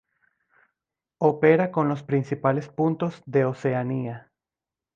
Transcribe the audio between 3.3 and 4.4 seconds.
Oceanía.